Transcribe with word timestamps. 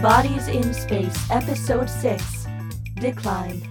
Adventures 0.00 0.46
in 0.46 0.72
Space, 0.72 1.28
Episode 1.28 1.90
6 1.90 2.46
Decline. 3.00 3.62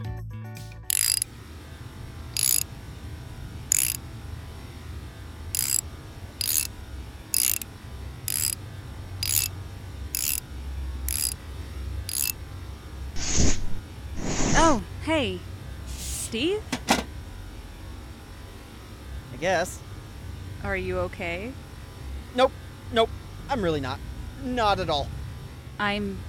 Oh, 14.59 14.83
hey. 15.05 15.39
Steve? 15.87 16.61
I 16.89 16.97
guess. 19.39 19.79
Are 20.65 20.75
you 20.75 20.99
okay? 20.99 21.53
Nope. 22.35 22.51
Nope. 22.91 23.09
I'm 23.49 23.61
really 23.61 23.79
not. 23.79 23.99
Not 24.43 24.81
at 24.81 24.89
all. 24.89 25.07
I'm 25.79 26.19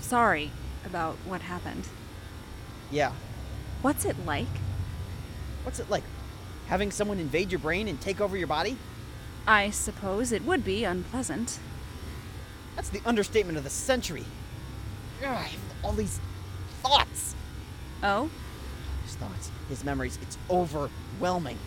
sorry 0.00 0.50
about 0.84 1.16
what 1.26 1.42
happened. 1.42 1.88
Yeah. 2.90 3.12
What's 3.82 4.04
it 4.04 4.16
like? 4.24 4.46
What's 5.62 5.80
it 5.80 5.90
like? 5.90 6.04
Having 6.68 6.90
someone 6.90 7.18
invade 7.18 7.52
your 7.52 7.58
brain 7.60 7.88
and 7.88 8.00
take 8.00 8.20
over 8.20 8.36
your 8.36 8.46
body? 8.46 8.76
I 9.46 9.70
suppose 9.70 10.32
it 10.32 10.44
would 10.44 10.64
be 10.64 10.84
unpleasant. 10.84 11.60
That's 12.74 12.88
the 12.88 13.00
understatement 13.06 13.58
of 13.58 13.64
the 13.64 13.70
century. 13.70 14.24
Ugh, 15.22 15.28
I 15.28 15.34
have 15.34 15.60
all 15.84 15.92
these 15.92 16.20
thoughts. 16.82 17.34
Oh? 18.02 18.28
His 19.04 19.14
thoughts, 19.14 19.50
his 19.68 19.84
memories, 19.84 20.18
it's 20.20 20.36
overwhelming. 20.50 21.58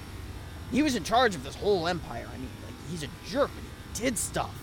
He 0.71 0.83
was 0.83 0.95
in 0.95 1.03
charge 1.03 1.35
of 1.35 1.43
this 1.43 1.55
whole 1.55 1.87
empire. 1.87 2.27
I 2.31 2.37
mean, 2.37 2.49
like, 2.65 2.75
he's 2.91 3.03
a 3.03 3.07
jerk, 3.27 3.49
but 3.55 3.63
he 3.63 4.03
did 4.03 4.17
stuff. 4.17 4.53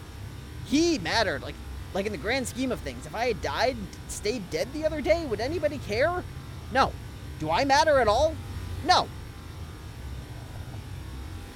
He 0.66 0.98
mattered, 0.98 1.42
like, 1.42 1.54
like 1.94 2.06
in 2.06 2.12
the 2.12 2.18
grand 2.18 2.46
scheme 2.46 2.72
of 2.72 2.80
things. 2.80 3.06
If 3.06 3.14
I 3.14 3.28
had 3.28 3.42
died, 3.42 3.76
stayed 4.08 4.50
dead 4.50 4.72
the 4.72 4.84
other 4.84 5.00
day, 5.00 5.24
would 5.26 5.40
anybody 5.40 5.78
care? 5.78 6.22
No. 6.72 6.92
Do 7.38 7.50
I 7.50 7.64
matter 7.64 8.00
at 8.00 8.08
all? 8.08 8.34
No. 8.84 9.08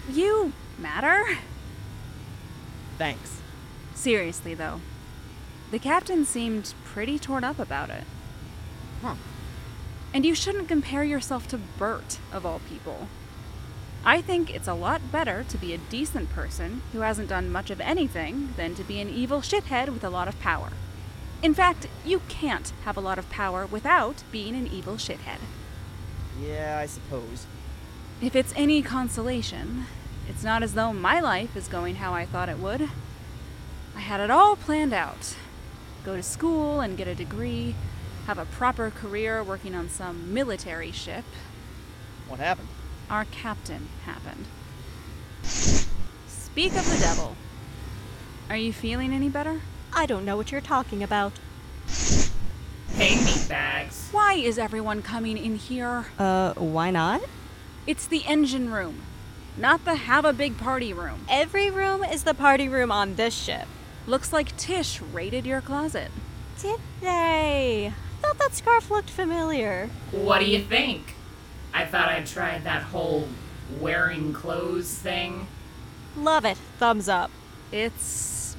You 0.09 0.53
matter? 0.79 1.39
Thanks. 2.99 3.41
Seriously, 3.95 4.55
though. 4.55 4.81
The 5.71 5.79
captain 5.79 6.25
seemed 6.25 6.75
pretty 6.85 7.19
torn 7.19 7.45
up 7.45 7.59
about 7.59 7.91
it. 7.91 8.05
Huh. 9.03 9.15
And 10.13 10.27
you 10.27 10.35
shouldn't 10.35 10.69
compare 10.69 11.05
yourself 11.05 11.47
to 11.49 11.59
Bert, 11.59 12.19
of 12.33 12.45
all 12.45 12.61
people. 12.69 13.09
I 14.05 14.23
think 14.23 14.55
it's 14.55 14.69
a 14.69 14.75
lot 14.75 15.13
better 15.13 15.45
to 15.49 15.59
be 15.59 15.75
a 15.75 15.79
decent 15.79 16.31
person 16.31 16.83
who 16.93 17.01
hasn't 17.01 17.29
done 17.29 17.53
much 17.53 17.71
of 17.71 17.81
anything 17.81 18.55
than 18.57 18.75
to 18.77 18.83
be 18.83 19.01
an 19.01 19.11
evil 19.11 19.41
shithead 19.41 19.91
with 19.91 20.03
a 20.03 20.11
lot 20.11 20.27
of 20.27 20.41
power. 20.41 20.71
In 21.43 21.55
fact, 21.55 21.87
you 22.05 22.23
can't 22.29 22.73
have 22.85 22.97
a 22.97 23.01
lot 23.01 23.19
of 23.19 23.29
power 23.31 23.67
without 23.67 24.23
being 24.33 24.55
an 24.55 24.67
evil 24.67 24.95
shithead. 24.95 25.39
Yeah, 26.41 26.79
I 26.81 26.87
suppose. 26.87 27.47
If 28.23 28.35
it's 28.35 28.55
any 28.57 28.83
consolation, 28.83 29.87
it's 30.29 30.45
not 30.45 30.63
as 30.63 30.75
though 30.75 30.93
my 30.93 31.21
life 31.21 31.57
is 31.57 31.69
going 31.69 31.97
how 31.97 32.15
I 32.15 32.25
thought 32.25 32.49
it 32.49 32.59
would. 32.59 32.89
I 33.95 34.01
had 34.01 34.21
it 34.21 34.31
all 34.31 34.57
planned 34.57 34.95
out 34.95 35.37
go 36.05 36.17
to 36.17 36.23
school 36.23 36.81
and 36.81 36.97
get 36.97 37.07
a 37.07 37.15
degree, 37.15 37.75
have 38.27 38.39
a 38.39 38.47
proper 38.47 38.91
career 38.91 39.45
working 39.45 39.75
on 39.75 39.89
some 39.89 40.33
military 40.33 40.91
ship. 40.91 41.25
What 42.27 42.41
happened? 42.41 42.69
Our 43.11 43.25
captain 43.25 43.89
happened. 44.05 44.47
Speak 45.43 46.73
of 46.77 46.89
the 46.89 46.99
devil. 47.01 47.37
Are 48.49 48.57
you 48.57 48.73
feeling 48.73 49.13
any 49.13 49.29
better? 49.29 49.63
I 49.93 50.07
don't 50.07 50.25
know 50.25 50.37
what 50.37 50.53
you're 50.53 50.61
talking 50.61 51.03
about. 51.03 51.33
Hey, 52.95 53.17
meatbags. 53.17 54.13
Why 54.13 54.35
is 54.35 54.59
everyone 54.59 55.03
coming 55.03 55.37
in 55.37 55.57
here? 55.57 56.07
Uh, 56.21 56.55
why 56.55 56.93
not? 56.93 57.21
It's 57.85 58.07
the 58.07 58.25
engine 58.27 58.71
room, 58.71 59.03
not 59.57 59.85
the 59.85 59.97
have 59.97 60.25
a 60.25 60.33
big 60.33 60.57
party 60.57 60.93
room. 60.93 61.25
Every 61.29 61.69
room 61.69 62.05
is 62.05 62.23
the 62.23 62.35
party 62.35 62.69
room 62.69 62.93
on 62.93 63.17
this 63.17 63.35
ship. 63.35 63.67
Looks 64.07 64.33
like 64.33 64.57
Tyche 64.57 65.01
raided 65.13 65.47
your 65.47 65.61
closet. 65.61 66.13
Did 66.61 66.79
they? 67.01 67.93
I 67.93 68.23
thought 68.23 68.39
that 68.39 68.55
scarf 68.55 68.89
looked 68.89 69.11
familiar. 69.11 69.91
What 70.13 70.39
do 70.39 70.47
you 70.47 70.63
think? 70.63 71.15
I 71.73 71.85
thought 71.85 72.09
I'd 72.09 72.27
try 72.27 72.59
that 72.59 72.83
whole 72.83 73.29
wearing 73.81 74.33
clothes 74.33 74.93
thing. 74.93 75.47
Love 76.17 76.45
it. 76.45 76.57
Thumbs 76.79 77.09
up. 77.09 77.31
It's 77.73 78.57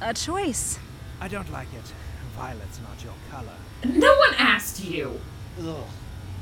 a 0.00 0.12
choice. 0.12 0.78
I 1.20 1.28
don't 1.28 1.50
like 1.50 1.72
it. 1.72 1.92
Violet's 2.36 2.80
not 2.80 3.02
your 3.02 3.14
color. 3.30 3.56
No 3.84 4.14
one 4.16 4.34
asked 4.38 4.84
you. 4.84 5.20
Ugh. 5.60 5.84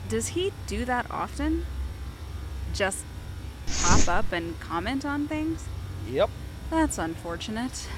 Does 0.09 0.29
he 0.29 0.53
do 0.67 0.85
that 0.85 1.07
often? 1.11 1.67
Just 2.75 3.05
pop 3.83 4.09
up 4.09 4.33
and 4.33 4.59
comment 4.61 5.05
on 5.05 5.29
things? 5.29 5.67
Yep. 6.09 6.31
That's 6.71 6.99
unfortunate. 6.99 7.89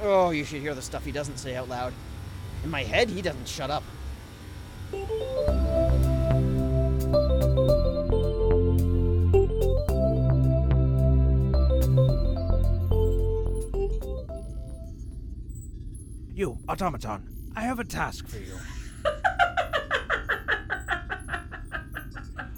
Oh, 0.00 0.30
you 0.30 0.44
should 0.44 0.60
hear 0.60 0.74
the 0.74 0.82
stuff 0.82 1.04
he 1.04 1.12
doesn't 1.12 1.38
say 1.38 1.56
out 1.56 1.68
loud. 1.68 1.92
In 2.64 2.70
my 2.70 2.82
head, 2.82 3.10
he 3.10 3.22
doesn't 3.22 3.48
shut 3.48 3.70
up. 3.70 3.82
You, 16.38 16.56
automaton, 16.68 17.50
I 17.56 17.62
have 17.62 17.80
a 17.80 17.84
task 17.84 18.28
for 18.28 18.38
you. 18.38 18.56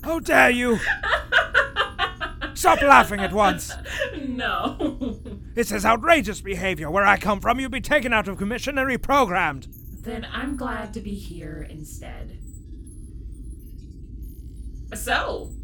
How 0.05 0.19
dare 0.19 0.51
you! 0.51 0.79
Stop 2.53 2.83
laughing 2.83 3.21
at 3.21 3.33
once! 3.33 3.73
No. 4.29 5.19
This 5.55 5.73
is 5.73 5.87
outrageous 5.87 6.43
behavior. 6.43 6.91
Where 6.91 7.07
I 7.07 7.17
come 7.17 7.41
from, 7.41 7.59
you'd 7.59 7.73
be 7.73 7.81
taken 7.81 8.13
out 8.13 8.29
of 8.29 8.37
commission 8.37 8.77
and 8.77 8.87
reprogrammed. 8.87 9.69
then 10.03 10.27
I'm 10.31 10.59
glad 10.59 10.93
to 10.93 11.01
be 11.01 11.15
here 11.15 11.67
instead. 11.71 12.39
So, 14.93 15.55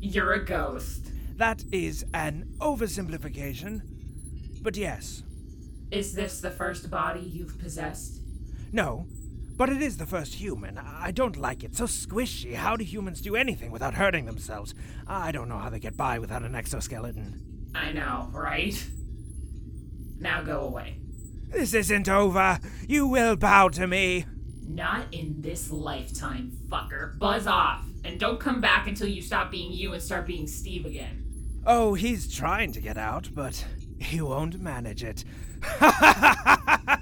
you're 0.00 0.32
a 0.32 0.42
ghost. 0.42 1.12
That 1.36 1.62
is 1.70 2.06
an 2.14 2.54
oversimplification. 2.58 3.82
But 4.62 4.78
yes. 4.78 5.24
Is 5.90 6.14
this 6.14 6.40
the 6.40 6.50
first 6.50 6.90
body 6.90 7.20
you've 7.20 7.58
possessed? 7.58 8.20
No. 8.72 9.06
But 9.56 9.70
it 9.70 9.80
is 9.80 9.96
the 9.96 10.06
first 10.06 10.34
human. 10.34 10.76
I 10.76 11.12
don't 11.12 11.36
like 11.36 11.64
it. 11.64 11.74
So 11.74 11.84
squishy. 11.84 12.54
How 12.54 12.76
do 12.76 12.84
humans 12.84 13.22
do 13.22 13.36
anything 13.36 13.70
without 13.70 13.94
hurting 13.94 14.26
themselves? 14.26 14.74
I 15.06 15.32
don't 15.32 15.48
know 15.48 15.58
how 15.58 15.70
they 15.70 15.78
get 15.78 15.96
by 15.96 16.18
without 16.18 16.42
an 16.42 16.54
exoskeleton. 16.54 17.70
I 17.74 17.92
know, 17.92 18.28
right? 18.32 18.86
Now 20.18 20.42
go 20.42 20.60
away. 20.60 20.98
This 21.48 21.72
isn't 21.72 22.08
over. 22.08 22.58
You 22.86 23.06
will 23.06 23.36
bow 23.36 23.68
to 23.70 23.86
me. 23.86 24.26
Not 24.62 25.06
in 25.14 25.40
this 25.40 25.70
lifetime, 25.70 26.52
fucker. 26.68 27.18
Buzz 27.18 27.46
off. 27.46 27.84
And 28.04 28.20
don't 28.20 28.40
come 28.40 28.60
back 28.60 28.88
until 28.88 29.08
you 29.08 29.22
stop 29.22 29.50
being 29.50 29.72
you 29.72 29.92
and 29.92 30.02
start 30.02 30.26
being 30.26 30.46
Steve 30.46 30.84
again. 30.84 31.24
Oh, 31.64 31.94
he's 31.94 32.32
trying 32.32 32.72
to 32.72 32.80
get 32.80 32.98
out, 32.98 33.30
but 33.34 33.64
he 33.98 34.20
won't 34.20 34.60
manage 34.60 35.02
it. 35.04 35.24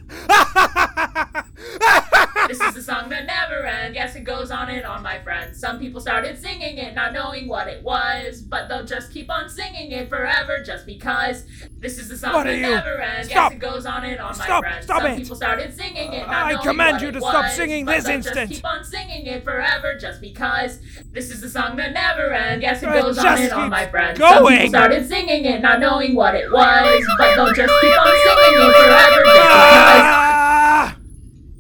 This 2.55 2.69
is 2.69 2.75
the 2.87 2.93
song 2.93 3.09
that 3.09 3.27
never 3.27 3.67
ends. 3.67 3.97
Yes, 3.97 4.15
it 4.15 4.23
goes 4.23 4.53
on 4.53 4.71
and 4.71 4.85
on, 4.87 5.03
my 5.03 5.19
friends. 5.19 5.59
Some 5.59 5.81
people 5.81 6.01
started 6.01 6.41
singing 6.41 6.79
it, 6.79 6.95
not 6.95 7.13
knowing 7.13 7.49
what 7.49 7.67
it 7.67 7.83
was, 7.83 8.43
but 8.43 8.69
they'll 8.69 8.85
just 8.85 9.13
keep 9.13 9.29
on 9.29 9.49
singing 9.49 9.91
it 9.91 10.09
forever 10.09 10.63
just 10.65 10.87
because. 10.87 11.47
This 11.81 11.99
is 11.99 12.09
the 12.09 12.17
song 12.17 12.33
What 12.33 12.47
are 12.47 12.51
that 12.53 12.57
you? 12.57 12.63
never 12.63 13.01
ends. 13.01 13.29
Stop. 13.29 13.51
Yes, 13.51 13.57
it 13.57 13.61
goes 13.61 13.87
on 13.87 14.05
and 14.05 14.21
on, 14.21 14.39
my 14.39 14.45
Stop. 14.45 14.63
friends. 14.63 14.85
Stop 14.85 15.03
Some 15.03 15.11
it. 15.11 15.19
people 15.19 15.35
started 15.35 15.75
singing 15.75 16.13
it, 16.13 16.27
not 16.29 16.47
I 16.47 16.53
knowing 16.53 16.65
command 16.65 16.93
what 16.95 17.03
you 17.03 17.09
it 17.09 17.13
to 17.13 17.21
stop 17.21 17.51
singing 17.51 17.87
this 17.87 18.07
instant. 18.07 18.51
Just 18.51 18.63
keep 18.63 18.71
on 18.71 18.85
singing 18.85 19.27
it 19.27 19.43
forever 19.43 19.99
just 19.99 20.21
because. 20.21 20.79
This 21.11 21.31
is 21.33 21.41
the 21.41 21.49
song 21.49 21.75
that 21.79 21.93
never 21.93 22.33
ends. 22.33 22.63
Yes, 22.63 22.85
it 22.85 22.89
It 22.89 23.03
goes 23.03 23.19
on 23.19 23.25
just 23.25 23.43
and 23.43 23.53
on, 23.53 23.71
my 23.71 23.87
friends. 23.89 24.21
Some 24.21 24.47
people 24.47 24.69
started 24.69 25.09
singing 25.09 25.45
it, 25.45 25.61
not 25.61 25.81
knowing 25.81 26.15
what 26.15 26.37
it 26.37 26.53
was, 26.53 27.05
but 27.19 27.35
they'll 27.35 27.53
just 27.53 27.75
keep 27.81 28.01
on 28.01 28.17
singing 28.23 28.69
it 28.69 28.77
forever 28.77 29.25
just 29.25 29.25
because. 29.25 30.05
Ah! 30.07 30.97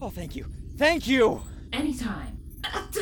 Oh, 0.00 0.10
thank 0.10 0.36
you. 0.36 0.46
Thank 0.76 1.06
you! 1.06 1.42
Anytime. 1.72 2.38
Uh, 2.64 2.82
d- 2.90 3.00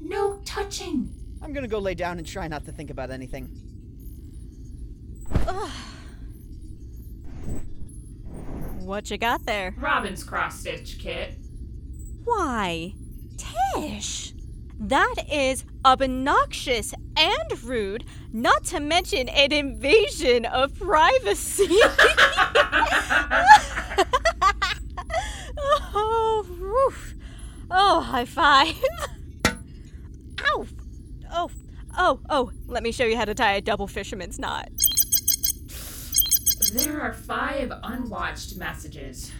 no 0.00 0.40
touching. 0.44 1.12
I'm 1.42 1.52
gonna 1.52 1.68
go 1.68 1.78
lay 1.78 1.94
down 1.94 2.18
and 2.18 2.26
try 2.26 2.46
not 2.48 2.64
to 2.66 2.72
think 2.72 2.90
about 2.90 3.10
anything. 3.10 3.50
Ugh. 5.46 5.70
What 8.80 9.08
you 9.10 9.18
got 9.18 9.44
there? 9.44 9.72
Robin's 9.78 10.24
cross 10.24 10.58
stitch 10.60 10.98
kit. 10.98 11.36
Why? 12.24 12.94
Tyche! 13.36 14.32
That 14.80 15.14
is 15.30 15.64
obnoxious 15.84 16.92
and 17.16 17.62
rude, 17.62 18.04
not 18.32 18.64
to 18.64 18.80
mention 18.80 19.28
an 19.28 19.52
invasion 19.52 20.44
of 20.44 20.76
privacy. 20.76 21.68
Oh, 27.92 27.98
high 27.98 28.24
five. 28.24 28.80
Ow. 29.48 30.66
Oh, 31.32 31.50
oh, 31.98 32.20
oh. 32.30 32.52
Let 32.68 32.84
me 32.84 32.92
show 32.92 33.04
you 33.04 33.16
how 33.16 33.24
to 33.24 33.34
tie 33.34 33.54
a 33.54 33.60
double 33.60 33.88
fisherman's 33.88 34.38
knot. 34.38 34.68
There 36.72 37.00
are 37.00 37.12
five 37.12 37.72
unwatched 37.82 38.56
messages. 38.56 39.32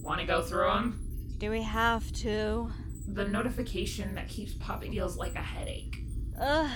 Want 0.00 0.22
to 0.22 0.26
go 0.26 0.40
through 0.40 0.68
them? 0.68 1.34
Do 1.36 1.50
we 1.50 1.60
have 1.60 2.10
to? 2.12 2.72
The 3.08 3.28
notification 3.28 4.14
that 4.14 4.28
keeps 4.28 4.54
popping 4.54 4.92
feels 4.92 5.18
like 5.18 5.34
a 5.34 5.42
headache. 5.42 5.98
Ugh. 6.40 6.70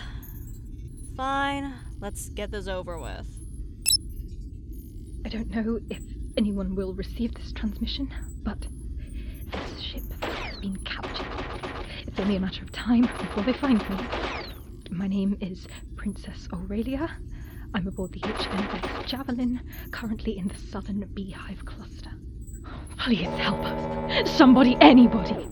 Fine. 1.16 1.72
Let's 1.98 2.28
get 2.28 2.50
this 2.50 2.68
over 2.68 2.98
with. 2.98 3.26
I 5.24 5.30
don't 5.30 5.48
know 5.50 5.80
if 5.88 6.02
anyone 6.36 6.74
will 6.74 6.92
receive 6.92 7.32
this 7.32 7.52
transmission, 7.52 8.12
but 8.42 8.58
this 8.58 8.66
ship 8.66 8.77
has 10.58 10.72
been 10.72 10.84
captured. 10.84 11.26
It's 12.06 12.18
only 12.18 12.36
a 12.36 12.40
matter 12.40 12.62
of 12.62 12.72
time 12.72 13.02
before 13.02 13.42
they 13.44 13.52
find 13.52 13.78
me. 13.88 13.96
My 14.90 15.06
name 15.06 15.36
is 15.40 15.66
Princess 15.96 16.48
Aurelia. 16.52 17.08
I'm 17.74 17.86
aboard 17.86 18.12
the 18.12 18.20
HMS 18.20 19.06
Javelin, 19.06 19.60
currently 19.90 20.38
in 20.38 20.48
the 20.48 20.56
southern 20.56 21.06
Beehive 21.14 21.64
cluster. 21.64 22.10
Please 22.98 23.28
help 23.38 23.60
us. 23.60 24.30
Somebody, 24.30 24.76
anybody. 24.80 25.48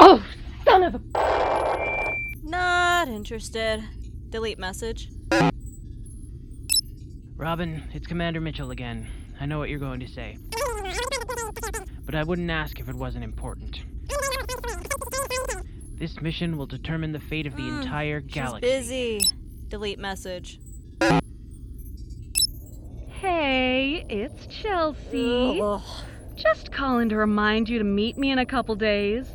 Oh, 0.00 0.24
son 0.64 0.82
of 0.82 0.94
a. 0.94 2.16
Not 2.42 3.08
interested. 3.08 3.84
Delete 4.30 4.58
message. 4.58 5.10
Robin, 7.36 7.82
it's 7.92 8.06
Commander 8.06 8.40
Mitchell 8.40 8.70
again. 8.70 9.08
I 9.40 9.46
know 9.46 9.58
what 9.58 9.68
you're 9.68 9.78
going 9.78 10.00
to 10.00 10.08
say. 10.08 10.38
But 12.04 12.14
I 12.14 12.24
wouldn't 12.24 12.50
ask 12.50 12.80
if 12.80 12.88
it 12.88 12.94
wasn't 12.94 13.24
important. 13.24 13.82
This 16.02 16.20
mission 16.20 16.56
will 16.56 16.66
determine 16.66 17.12
the 17.12 17.20
fate 17.20 17.46
of 17.46 17.54
the 17.54 17.62
Hmm, 17.62 17.80
entire 17.80 18.20
She's 18.22 18.32
galaxy. 18.32 18.60
busy. 18.68 19.20
Delete 19.68 20.00
message. 20.00 20.58
Hey, 23.20 24.04
it's 24.08 24.48
Chelsea. 24.48 25.60
Ugh. 25.62 25.80
Just 26.34 26.72
calling 26.72 27.08
to 27.10 27.16
remind 27.16 27.68
you 27.68 27.78
to 27.78 27.84
meet 27.84 28.18
me 28.18 28.32
in 28.32 28.40
a 28.40 28.44
couple 28.44 28.74
days. 28.74 29.28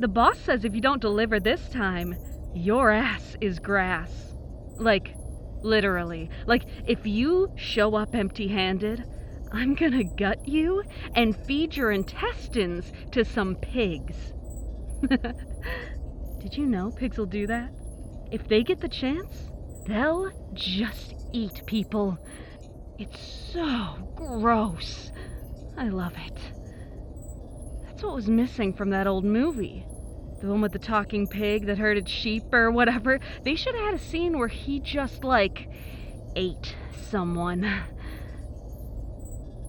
The 0.00 0.08
boss 0.08 0.40
says 0.40 0.64
if 0.64 0.74
you 0.74 0.80
don't 0.80 1.00
deliver 1.00 1.38
this 1.38 1.68
time, 1.68 2.16
your 2.52 2.90
ass 2.90 3.36
is 3.40 3.60
grass. 3.60 4.10
Like, 4.78 5.14
literally. 5.62 6.30
Like, 6.46 6.64
if 6.88 7.06
you 7.06 7.52
show 7.54 7.94
up 7.94 8.12
empty 8.12 8.48
handed, 8.48 9.04
I'm 9.52 9.76
gonna 9.76 10.02
gut 10.02 10.48
you 10.48 10.82
and 11.14 11.36
feed 11.46 11.76
your 11.76 11.92
intestines 11.92 12.92
to 13.12 13.24
some 13.24 13.54
pigs. 13.54 14.32
Did 16.40 16.56
you 16.56 16.66
know 16.66 16.90
pigs 16.90 17.18
will 17.18 17.26
do 17.26 17.46
that? 17.46 17.70
If 18.30 18.48
they 18.48 18.62
get 18.62 18.80
the 18.80 18.88
chance, 18.88 19.50
they'll 19.86 20.30
just 20.54 21.14
eat 21.32 21.62
people. 21.66 22.18
It's 22.98 23.52
so 23.52 24.12
gross. 24.14 25.10
I 25.76 25.88
love 25.88 26.14
it. 26.16 26.38
That's 27.84 28.02
what 28.02 28.14
was 28.14 28.28
missing 28.28 28.72
from 28.72 28.90
that 28.90 29.06
old 29.06 29.24
movie. 29.24 29.86
The 30.40 30.48
one 30.48 30.60
with 30.60 30.72
the 30.72 30.78
talking 30.78 31.26
pig 31.26 31.66
that 31.66 31.78
herded 31.78 32.08
sheep 32.08 32.44
or 32.52 32.70
whatever. 32.70 33.20
They 33.44 33.54
should 33.54 33.74
have 33.74 33.84
had 33.84 33.94
a 33.94 33.98
scene 33.98 34.38
where 34.38 34.48
he 34.48 34.80
just, 34.80 35.24
like, 35.24 35.68
ate 36.34 36.74
someone. 37.10 37.64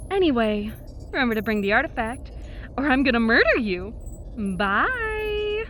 Anyway, 0.09 0.71
remember 1.12 1.35
to 1.35 1.41
bring 1.41 1.62
the 1.62 1.74
artifact, 1.74 2.31
or 2.77 2.88
I'm 2.88 3.03
gonna 3.03 3.19
murder 3.19 3.57
you. 3.57 3.94
Bye! 4.38 5.66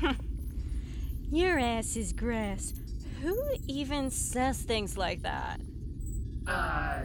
Your 1.32 1.58
ass 1.58 1.96
is 1.96 2.12
grass. 2.12 2.72
Who 3.20 3.36
even 3.66 4.10
says 4.10 4.62
things 4.62 4.96
like 4.96 5.22
that? 5.22 5.60
Uh, 6.46 7.02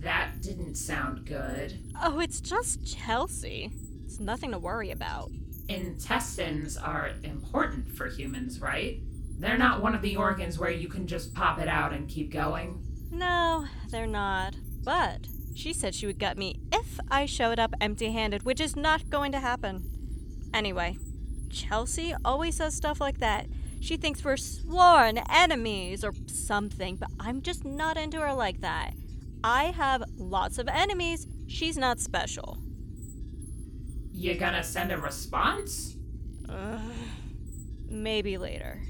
that 0.00 0.42
didn't 0.42 0.74
sound 0.74 1.24
good. 1.24 1.78
Oh, 2.02 2.20
it's 2.20 2.42
just 2.42 2.86
Chelsea. 2.86 3.72
It's 4.04 4.20
nothing 4.20 4.50
to 4.50 4.58
worry 4.58 4.90
about. 4.90 5.30
Intestines 5.68 6.76
are 6.76 7.12
important 7.22 7.90
for 7.90 8.08
humans, 8.08 8.60
right? 8.60 9.00
They're 9.38 9.56
not 9.56 9.82
one 9.82 9.94
of 9.94 10.02
the 10.02 10.16
organs 10.16 10.58
where 10.58 10.70
you 10.70 10.88
can 10.88 11.06
just 11.06 11.32
pop 11.34 11.58
it 11.58 11.68
out 11.68 11.94
and 11.94 12.08
keep 12.08 12.30
going. 12.30 12.84
No, 13.10 13.64
they're 13.90 14.06
not. 14.06 14.54
But 14.84 15.26
she 15.58 15.72
said 15.72 15.92
she 15.92 16.06
would 16.06 16.20
gut 16.20 16.38
me 16.38 16.60
if 16.72 17.00
I 17.10 17.26
showed 17.26 17.58
up 17.58 17.74
empty 17.80 18.12
handed, 18.12 18.44
which 18.44 18.60
is 18.60 18.76
not 18.76 19.10
going 19.10 19.32
to 19.32 19.40
happen. 19.40 19.82
Anyway, 20.54 20.96
Chelsea 21.50 22.14
always 22.24 22.56
says 22.56 22.76
stuff 22.76 23.00
like 23.00 23.18
that. 23.18 23.46
She 23.80 23.96
thinks 23.96 24.24
we're 24.24 24.36
sworn 24.36 25.18
enemies 25.18 26.04
or 26.04 26.12
something, 26.28 26.94
but 26.96 27.10
I'm 27.18 27.42
just 27.42 27.64
not 27.64 27.96
into 27.96 28.20
her 28.20 28.32
like 28.34 28.60
that. 28.60 28.94
I 29.42 29.64
have 29.64 30.04
lots 30.16 30.58
of 30.58 30.68
enemies. 30.68 31.26
She's 31.48 31.76
not 31.76 31.98
special. 31.98 32.58
You 34.12 34.36
gonna 34.36 34.62
send 34.62 34.92
a 34.92 34.98
response? 34.98 35.96
Ugh. 36.48 36.80
Maybe 37.88 38.38
later. 38.38 38.82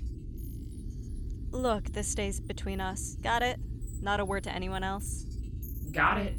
Look, 1.50 1.92
this 1.92 2.08
stays 2.08 2.40
between 2.40 2.80
us. 2.80 3.16
Got 3.22 3.42
it? 3.42 3.58
Not 4.02 4.20
a 4.20 4.24
word 4.24 4.44
to 4.44 4.52
anyone 4.52 4.84
else. 4.84 5.24
Got 5.92 6.18
it. 6.18 6.34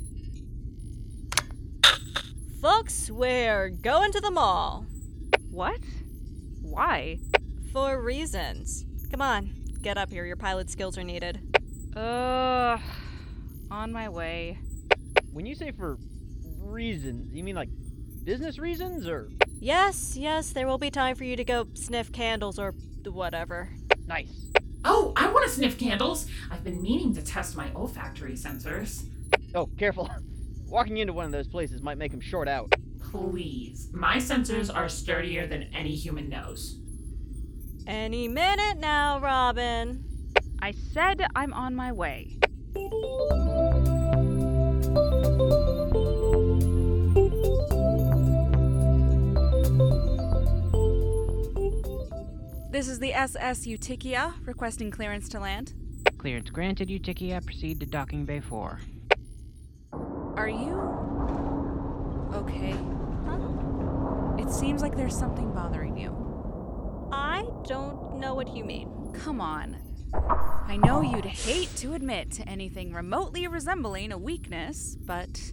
Folks, 2.61 3.09
we're 3.09 3.69
going 3.69 4.11
to 4.11 4.19
the 4.19 4.31
mall. 4.31 4.85
What? 5.49 5.79
Why? 6.61 7.19
For 7.71 8.01
reasons. 8.01 8.85
Come 9.09 9.21
on, 9.21 9.51
get 9.81 9.97
up 9.97 10.11
here. 10.11 10.25
Your 10.25 10.35
pilot 10.35 10.69
skills 10.69 10.97
are 10.97 11.03
needed. 11.03 11.39
Ugh. 11.95 12.81
On 13.71 13.91
my 13.91 14.09
way. 14.09 14.59
When 15.31 15.45
you 15.45 15.55
say 15.55 15.71
for 15.71 15.97
reasons, 16.57 17.33
you 17.33 17.43
mean 17.43 17.55
like 17.55 17.69
business 18.23 18.59
reasons 18.59 19.07
or 19.07 19.29
Yes, 19.59 20.15
yes, 20.17 20.51
there 20.51 20.67
will 20.67 20.77
be 20.77 20.91
time 20.91 21.15
for 21.15 21.23
you 21.23 21.35
to 21.35 21.43
go 21.43 21.67
sniff 21.73 22.11
candles 22.11 22.59
or 22.59 22.73
whatever. 23.05 23.69
nice? 24.07 24.51
Oh, 24.85 25.11
I 25.15 25.29
want 25.31 25.45
to 25.45 25.51
sniff 25.51 25.77
candles. 25.77 26.25
I've 26.49 26.63
been 26.63 26.81
meaning 26.81 27.13
to 27.15 27.21
test 27.21 27.55
my 27.57 27.69
olfactory 27.75 28.33
sensors. 28.33 29.03
Oh, 29.53 29.67
careful. 29.77 30.09
Walking 30.69 30.97
into 30.97 31.13
one 31.13 31.25
of 31.25 31.31
those 31.31 31.47
places 31.47 31.81
might 31.81 31.97
make 31.97 32.13
him 32.13 32.21
short 32.21 32.47
out. 32.47 32.73
Please. 33.11 33.89
My 33.91 34.17
sensors 34.17 34.73
are 34.73 34.87
sturdier 34.87 35.47
than 35.47 35.63
any 35.73 35.95
human 35.95 36.29
nose. 36.29 36.79
Any 37.87 38.27
minute 38.27 38.77
now, 38.77 39.19
Robin. 39.19 40.05
I 40.61 40.71
said 40.93 41.25
I'm 41.35 41.53
on 41.53 41.75
my 41.75 41.91
way. 41.91 42.37
This 52.71 52.87
is 52.87 52.99
the 52.99 53.13
SS 53.13 53.65
Eutychia 53.65 54.35
requesting 54.45 54.91
clearance 54.91 55.27
to 55.29 55.39
land. 55.39 55.73
Clearance 56.19 56.51
granted, 56.51 56.91
Eutychia. 56.91 57.41
Proceed 57.41 57.79
to 57.79 57.87
docking 57.87 58.25
bay 58.25 58.39
4. 58.39 58.79
Are 60.39 60.47
you 60.47 60.79
okay? 62.33 62.73
Huh? 63.25 64.37
It 64.37 64.49
seems 64.49 64.81
like 64.81 64.95
there's 64.95 65.13
something 65.17 65.51
bothering 65.51 65.97
you. 65.97 66.15
I 67.11 67.43
don't 67.67 68.19
know 68.21 68.35
what 68.35 68.55
you 68.55 68.63
mean. 68.63 69.11
Come 69.13 69.41
on. 69.41 69.75
I 70.65 70.77
know 70.77 71.01
you'd 71.01 71.25
hate 71.25 71.75
to 71.75 71.93
admit 71.93 72.31
to 72.31 72.47
anything 72.47 72.93
remotely 72.93 73.47
resembling 73.47 74.13
a 74.13 74.17
weakness, 74.17 74.95
but 74.95 75.51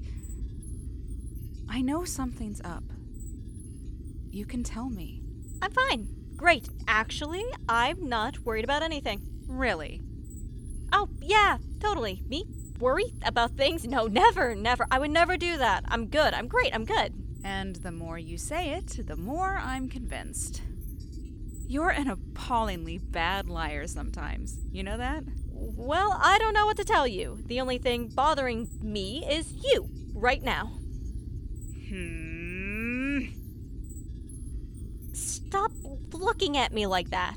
I 1.69 1.83
know 1.83 2.05
something's 2.05 2.61
up. 2.61 2.85
You 4.31 4.47
can 4.47 4.63
tell 4.63 4.89
me. 4.89 5.21
I'm 5.63 5.73
fine. 5.73 6.07
Great. 6.37 6.69
Actually, 6.87 7.45
I'm 7.69 8.09
not 8.09 8.39
worried 8.45 8.63
about 8.63 8.85
anything. 8.85 9.21
Really? 9.49 10.01
Oh, 10.93 11.09
yeah, 11.21 11.59
totally. 11.81 12.23
Me? 12.29 12.45
Worry 12.79 13.13
about 13.25 13.53
things? 13.53 13.87
No, 13.87 14.07
never, 14.07 14.55
never. 14.55 14.87
I 14.91 14.99
would 14.99 15.11
never 15.11 15.37
do 15.37 15.57
that. 15.57 15.85
I'm 15.89 16.07
good. 16.07 16.35
I'm 16.35 16.49
great. 16.49 16.75
I'm 16.75 16.85
good. 16.85 17.15
And 17.45 17.77
the 17.77 17.93
more 17.93 18.19
you 18.19 18.39
say 18.39 18.71
it, 18.71 19.07
the 19.07 19.17
more 19.17 19.59
I'm 19.63 19.89
convinced. 19.89 20.63
You're 21.69 21.91
an 21.91 22.09
appallingly 22.09 22.99
bad 22.99 23.49
liar 23.49 23.87
sometimes. 23.87 24.59
You 24.71 24.83
know 24.83 24.99
that? 24.99 25.25
Well, 25.51 26.19
I 26.23 26.39
don't 26.39 26.55
know 26.55 26.67
what 26.67 26.77
to 26.77 26.85
tell 26.85 27.07
you. 27.07 27.39
The 27.47 27.61
only 27.61 27.79
thing 27.79 28.09
bothering 28.09 28.69
me 28.83 29.25
is 29.29 29.53
you, 29.53 29.89
right 30.15 30.43
now. 30.43 30.67
Hmm. 31.89 33.27
Stop 35.13 35.73
looking 36.13 36.57
at 36.57 36.73
me 36.73 36.87
like 36.87 37.11
that. 37.11 37.37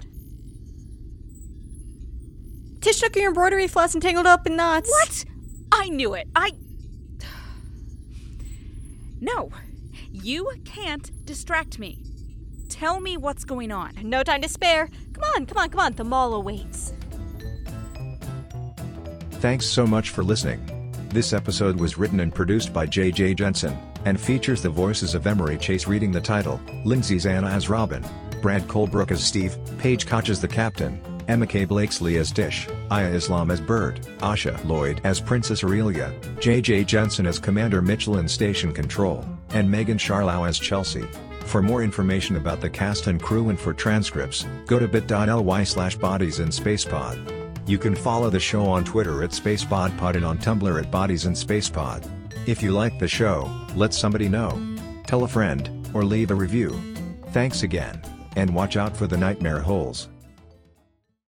Tyche 2.82 3.00
took 3.00 3.16
your 3.16 3.28
embroidery 3.28 3.68
floss 3.68 3.94
and 3.94 4.02
tangled 4.02 4.28
up 4.28 4.48
in 4.48 4.56
knots. 4.56 4.90
What? 4.90 5.26
I 5.80 5.88
knew 5.88 6.14
it. 6.14 6.28
I. 6.36 6.52
No, 9.22 9.50
You 10.12 10.52
can't 10.66 11.26
distract 11.26 11.80
me. 11.80 12.04
Tell 12.68 13.00
me 13.00 13.16
what's 13.16 13.46
going 13.46 13.72
on. 13.72 13.94
No 14.04 14.22
time 14.24 14.42
to 14.42 14.50
spare. 14.50 14.90
Come 15.14 15.24
on, 15.36 15.46
come 15.46 15.58
on, 15.58 15.70
come 15.70 15.80
on. 15.80 15.94
The 15.94 16.04
mall 16.04 16.34
awaits. 16.34 16.94
Thanks 19.40 19.66
so 19.66 19.88
much 19.88 20.10
for 20.10 20.22
listening. 20.24 20.60
This 21.10 21.32
episode 21.32 21.80
was 21.80 21.98
written 21.98 22.20
and 22.20 22.36
produced 22.36 22.74
by 22.74 22.86
JJ 22.86 23.38
Jensen, 23.38 23.78
and 24.04 24.20
features 24.20 24.62
the 24.62 24.70
voices 24.70 25.16
of 25.16 25.24
Emeri 25.24 25.60
Chase 25.60 25.88
reading 25.88 26.12
the 26.12 26.22
title, 26.22 26.60
Lindsay 26.84 27.16
Zana 27.16 27.50
as 27.50 27.70
Robin, 27.70 28.04
Brad 28.42 28.64
Colbroock 28.68 29.12
as 29.12 29.24
Steve, 29.24 29.58
Paige 29.78 30.06
Koch 30.06 30.30
as 30.30 30.42
the 30.42 30.48
Captain, 30.48 31.02
Emma 31.30 31.46
K. 31.46 31.64
Blakeslee 31.64 32.18
as 32.18 32.32
Dish, 32.32 32.68
Aiya 32.90 33.14
Islam 33.14 33.52
as 33.52 33.62
Bert, 33.62 34.02
Asha 34.18 34.62
Lloyd 34.66 35.00
as 35.04 35.22
Princess 35.22 35.64
Aurelia, 35.64 36.12
JJ 36.40 36.88
Jensen 36.88 37.28
as 37.28 37.38
Commander 37.38 37.84
Mitchell 37.84 38.18
in 38.18 38.28
Station 38.28 38.74
Control, 38.74 39.24
and 39.52 39.70
Megan 39.70 40.00
Scharlau 40.00 40.50
as 40.50 40.58
Chelsea. 40.58 41.06
For 41.46 41.62
more 41.62 41.84
information 41.84 42.36
about 42.36 42.62
the 42.62 42.70
cast 42.70 43.06
and 43.06 43.22
crew 43.22 43.50
and 43.50 43.60
for 43.60 43.74
transcripts, 43.76 44.48
go 44.66 44.80
to 44.80 44.88
bit.ly 44.88 45.64
slash 45.64 45.96
bodies 45.98 46.40
in 46.40 46.50
spacepod. 46.50 47.70
You 47.70 47.78
can 47.78 47.94
follow 47.94 48.32
the 48.32 48.40
show 48.40 48.66
on 48.66 48.84
Twitter 48.84 49.24
at 49.24 49.30
SpaceBodPod 49.30 50.16
and 50.16 50.26
on 50.26 50.40
Tumblr 50.40 50.84
at 50.84 50.90
Bodies 50.90 51.26
in 51.26 51.34
SpacePod. 51.34 52.10
If 52.48 52.64
you 52.64 52.72
like 52.72 52.98
the 52.98 53.08
show, 53.08 53.48
let 53.76 53.94
somebody 53.94 54.30
know. 54.30 54.60
Tell 55.06 55.24
a 55.24 55.28
friend, 55.28 55.88
or 55.94 56.04
leave 56.04 56.32
a 56.32 56.36
review. 56.36 56.72
Thanks 57.28 57.62
again, 57.62 58.02
and 58.36 58.56
watch 58.56 58.78
out 58.78 58.98
for 58.98 59.06
the 59.06 59.18
nightmare 59.18 59.60
holes. 59.60 60.10